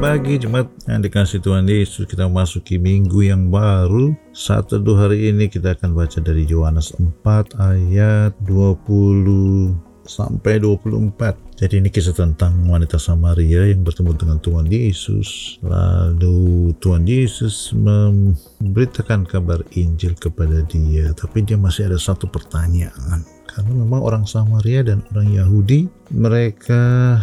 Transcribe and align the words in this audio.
pagi 0.00 0.40
Jemaat 0.40 0.88
yang 0.88 1.04
dikasih 1.04 1.44
Tuhan 1.44 1.68
Yesus 1.68 2.08
kita 2.08 2.24
masuki 2.24 2.80
minggu 2.80 3.20
yang 3.20 3.52
baru. 3.52 4.16
Saat 4.32 4.72
teduh 4.72 4.96
hari 4.96 5.28
ini 5.28 5.44
kita 5.44 5.76
akan 5.76 5.92
baca 5.92 6.16
dari 6.24 6.48
Yohanes 6.48 6.96
4 6.96 7.20
ayat 7.60 8.32
20 8.48 8.80
sampai 10.08 10.56
24 10.56 11.60
jadi 11.60 11.84
ini 11.84 11.92
kisah 11.92 12.16
tentang 12.16 12.64
wanita 12.64 12.96
Samaria 12.96 13.68
yang 13.68 13.84
bertemu 13.84 14.16
dengan 14.16 14.40
Tuhan 14.40 14.72
Yesus. 14.72 15.60
Lalu 15.60 16.72
Tuhan 16.80 17.04
Yesus 17.04 17.76
memberitakan 17.76 19.28
kabar 19.28 19.60
Injil 19.76 20.16
kepada 20.16 20.64
dia 20.64 21.12
tapi 21.12 21.44
dia 21.44 21.60
masih 21.60 21.92
ada 21.92 22.00
satu 22.00 22.24
pertanyaan. 22.24 23.20
Karena 23.44 23.76
memang 23.76 24.00
orang 24.00 24.24
Samaria 24.24 24.80
dan 24.80 25.04
orang 25.12 25.28
Yahudi 25.28 25.92
mereka 26.08 27.20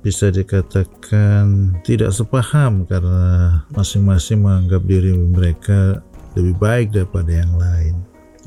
bisa 0.00 0.30
dikatakan 0.30 1.74
tidak 1.82 2.14
sepaham 2.14 2.86
karena 2.86 3.62
masing-masing 3.74 4.42
menganggap 4.42 4.82
diri 4.86 5.12
mereka 5.14 6.00
lebih 6.38 6.54
baik 6.60 6.88
daripada 6.94 7.32
yang 7.34 7.52
lain. 7.58 7.94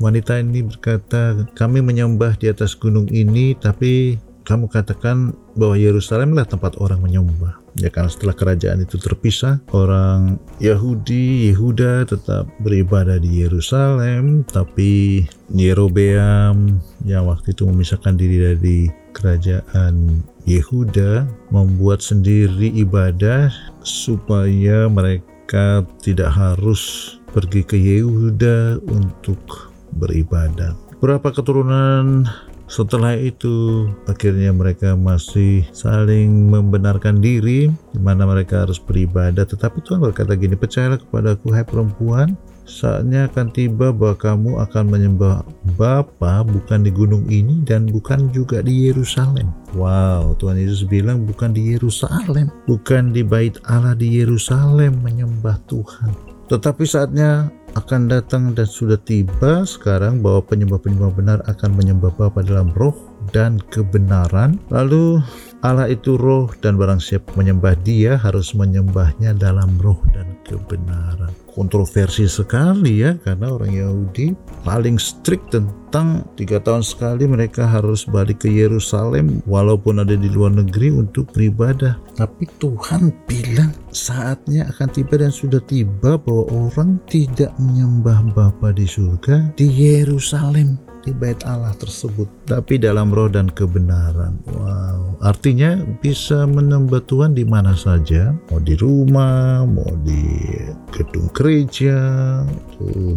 Wanita 0.00 0.40
ini 0.40 0.64
berkata, 0.64 1.46
"Kami 1.52 1.84
menyembah 1.84 2.34
di 2.40 2.48
atas 2.48 2.72
gunung 2.74 3.06
ini, 3.12 3.54
tapi 3.54 4.16
kamu 4.42 4.70
katakan 4.70 5.34
bahwa 5.54 5.78
Yerusalem 5.78 6.34
lah 6.36 6.46
tempat 6.46 6.78
orang 6.78 7.02
menyembah." 7.02 7.62
Ya 7.80 7.88
karena 7.88 8.12
setelah 8.12 8.36
kerajaan 8.36 8.84
itu 8.84 9.00
terpisah, 9.00 9.64
orang 9.72 10.36
Yahudi, 10.60 11.48
Yehuda 11.48 12.04
tetap 12.04 12.44
beribadah 12.60 13.16
di 13.16 13.40
Yerusalem, 13.40 14.44
tapi 14.44 15.24
Yerobeam 15.48 16.76
yang 17.08 17.24
waktu 17.32 17.56
itu 17.56 17.64
memisahkan 17.64 18.20
diri 18.20 18.36
dari 18.52 18.78
kerajaan 19.16 20.20
Yehuda 20.44 21.24
membuat 21.48 22.04
sendiri 22.04 22.68
ibadah 22.76 23.48
supaya 23.80 24.90
mereka 24.92 25.86
tidak 26.04 26.28
harus 26.28 27.16
pergi 27.32 27.64
ke 27.64 27.76
Yehuda 27.80 28.84
untuk 28.84 29.72
beribadah. 29.96 30.76
Berapa 31.00 31.32
keturunan 31.32 32.28
setelah 32.72 33.12
itu 33.20 33.84
akhirnya 34.08 34.48
mereka 34.48 34.96
masih 34.96 35.60
saling 35.76 36.48
membenarkan 36.48 37.20
diri 37.20 37.68
di 37.68 38.00
mana 38.00 38.24
mereka 38.24 38.64
harus 38.64 38.80
beribadah 38.80 39.44
tetapi 39.44 39.84
Tuhan 39.84 40.00
berkata 40.00 40.32
gini 40.32 40.56
percayalah 40.56 40.96
kepadaku 40.96 41.52
hai 41.52 41.68
perempuan 41.68 42.32
saatnya 42.64 43.28
akan 43.28 43.52
tiba 43.52 43.92
bahwa 43.92 44.16
kamu 44.16 44.50
akan 44.64 44.84
menyembah 44.88 45.44
Bapa 45.76 46.40
bukan 46.48 46.80
di 46.80 46.90
gunung 46.94 47.28
ini 47.28 47.60
dan 47.66 47.90
bukan 47.90 48.32
juga 48.32 48.64
di 48.64 48.88
Yerusalem. 48.88 49.50
Wow, 49.76 50.38
Tuhan 50.38 50.56
Yesus 50.56 50.86
bilang 50.86 51.26
bukan 51.26 51.52
di 51.52 51.74
Yerusalem, 51.74 52.48
bukan 52.64 53.10
di 53.10 53.26
bait 53.26 53.58
Allah 53.66 53.98
di 53.98 54.22
Yerusalem 54.22 55.02
menyembah 55.02 55.58
Tuhan. 55.66 56.14
Tetapi 56.48 56.84
saatnya 56.86 57.50
akan 57.72 58.08
datang 58.08 58.52
dan 58.52 58.68
sudah 58.68 59.00
tiba 59.00 59.64
sekarang 59.64 60.20
bahwa 60.20 60.44
penyembah-penyembah 60.44 61.12
benar 61.16 61.38
akan 61.48 61.70
menyembah 61.76 62.12
Bapa 62.12 62.44
dalam 62.44 62.68
roh 62.76 62.92
dan 63.32 63.56
kebenaran. 63.72 64.60
Lalu 64.68 65.22
Allah 65.62 65.86
itu 65.88 66.18
roh 66.18 66.50
dan 66.58 66.74
barang 66.74 66.98
siapa 66.98 67.32
menyembah 67.38 67.78
dia 67.86 68.18
harus 68.18 68.52
menyembahnya 68.52 69.38
dalam 69.38 69.78
roh 69.78 70.02
dan 70.10 70.34
kebenaran. 70.42 71.30
Kontroversi 71.52 72.24
sekali 72.26 73.04
ya 73.04 73.14
karena 73.20 73.52
orang 73.52 73.72
Yahudi 73.72 74.32
paling 74.64 74.96
strict 74.96 75.52
tentang 75.52 76.24
tiga 76.34 76.58
tahun 76.58 76.80
sekali 76.80 77.28
mereka 77.28 77.68
harus 77.68 78.08
balik 78.08 78.42
ke 78.42 78.48
Yerusalem 78.48 79.44
walaupun 79.44 80.00
ada 80.00 80.16
di 80.16 80.32
luar 80.32 80.56
negeri 80.56 80.90
untuk 80.90 81.28
beribadah. 81.30 82.00
Tapi 82.16 82.48
Tuhan 82.56 83.12
bilang 83.28 83.70
saatnya 83.92 84.66
akan 84.72 84.88
tiba 84.90 85.20
dan 85.20 85.30
sudah 85.30 85.60
tiba 85.68 86.16
bahwa 86.16 86.48
orang 86.50 86.98
tidak 87.06 87.52
menyembah 87.60 88.24
Bapa 88.32 88.72
di 88.72 88.88
surga 88.88 89.52
di 89.54 89.68
Yerusalem 89.68 90.91
di 91.02 91.10
bait 91.10 91.38
Allah 91.44 91.74
tersebut. 91.76 92.30
Tapi 92.46 92.78
dalam 92.78 93.10
roh 93.10 93.26
dan 93.26 93.50
kebenaran. 93.50 94.38
Wow. 94.46 95.18
Artinya 95.22 95.78
bisa 96.02 96.46
menyembah 96.46 97.02
Tuhan 97.06 97.34
di 97.34 97.42
mana 97.46 97.74
saja. 97.74 98.34
Mau 98.50 98.62
di 98.62 98.74
rumah 98.78 99.66
mau 99.66 99.94
di 100.02 100.50
gedung 100.94 101.30
gereja 101.34 101.98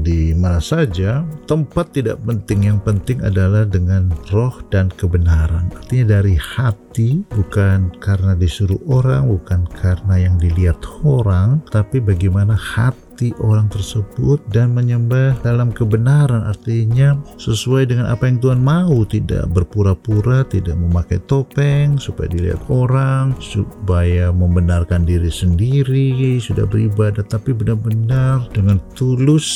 di 0.02 0.34
mana 0.38 0.62
saja. 0.62 1.26
Tempat 1.46 1.98
tidak 1.98 2.22
penting. 2.26 2.70
Yang 2.70 2.80
penting 2.86 3.18
adalah 3.22 3.66
dengan 3.66 4.10
roh 4.34 4.54
dan 4.74 4.90
kebenaran. 4.94 5.70
Artinya 5.74 6.22
dari 6.22 6.36
hati 6.38 7.22
bukan 7.30 7.94
karena 8.02 8.34
disuruh 8.34 8.80
orang 8.90 9.30
bukan 9.30 9.68
karena 9.78 10.30
yang 10.30 10.36
dilihat 10.42 10.80
orang 11.06 11.62
tapi 11.70 12.00
bagaimana 12.00 12.56
hati 12.56 13.05
hati 13.16 13.32
orang 13.40 13.72
tersebut 13.72 14.44
dan 14.52 14.76
menyembah 14.76 15.40
dalam 15.40 15.72
kebenaran. 15.72 16.44
Artinya 16.44 17.16
sesuai 17.40 17.88
dengan 17.88 18.12
apa 18.12 18.28
yang 18.28 18.44
Tuhan 18.44 18.60
mau 18.60 19.08
tidak 19.08 19.48
berpura-pura 19.56 20.44
tidak 20.44 20.76
memakai 20.76 21.24
topeng 21.24 21.96
supaya 21.96 22.28
dilihat 22.28 22.60
orang 22.68 23.32
supaya 23.40 24.36
membenarkan 24.36 25.08
diri 25.08 25.32
sendiri 25.32 26.44
sudah 26.44 26.68
beribadah 26.68 27.24
tapi 27.24 27.56
benar-benar 27.56 28.52
dengan 28.52 28.84
tulus 29.00 29.48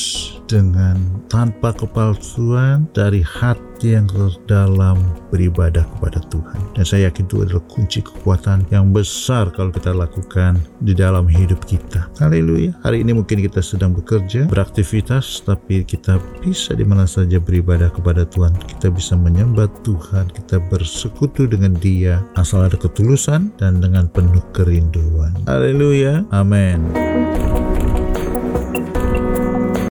dengan 0.48 0.96
tanpa 1.28 1.76
kepalsuan 1.76 2.88
dari 2.96 3.20
hati 3.20 3.69
yang 3.84 4.08
terdalam 4.12 5.00
beribadah 5.32 5.88
kepada 5.98 6.20
Tuhan. 6.28 6.60
Dan 6.76 6.84
saya 6.84 7.08
yakin 7.08 7.24
itu 7.30 7.36
adalah 7.46 7.64
kunci 7.72 8.00
kekuatan 8.04 8.68
yang 8.74 8.92
besar 8.92 9.54
kalau 9.56 9.72
kita 9.72 9.96
lakukan 9.96 10.60
di 10.84 10.92
dalam 10.92 11.30
hidup 11.30 11.64
kita. 11.64 12.12
Haleluya. 12.20 12.76
Hari 12.84 13.06
ini 13.06 13.16
mungkin 13.16 13.40
kita 13.40 13.64
sedang 13.64 13.96
bekerja, 13.96 14.50
beraktivitas, 14.52 15.46
tapi 15.48 15.88
kita 15.88 16.20
bisa 16.44 16.76
di 16.76 16.84
mana 16.84 17.08
saja 17.08 17.40
beribadah 17.40 17.88
kepada 17.94 18.28
Tuhan. 18.28 18.52
Kita 18.56 18.92
bisa 18.92 19.16
menyembah 19.16 19.72
Tuhan, 19.88 20.28
kita 20.34 20.60
bersekutu 20.68 21.48
dengan 21.48 21.78
Dia 21.80 22.20
asal 22.36 22.68
ada 22.68 22.76
ketulusan 22.76 23.56
dan 23.56 23.80
dengan 23.80 24.12
penuh 24.12 24.44
kerinduan. 24.52 25.32
Haleluya. 25.48 26.28
Amin. 26.34 27.49